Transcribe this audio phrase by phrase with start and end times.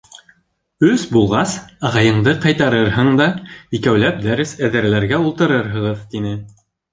[0.91, 1.51] Өс булғас,
[1.89, 3.27] ағайыңды ҡайтарырһың да,
[3.81, 6.35] икәүләп дәрес әҙерләргә ултырырһығыҙ, тине.